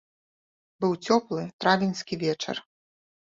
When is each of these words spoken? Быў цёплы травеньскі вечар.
Быў 0.85 0.95
цёплы 1.09 1.41
травеньскі 1.65 2.13
вечар. 2.25 2.55